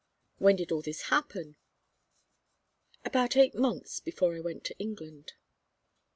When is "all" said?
0.71-0.81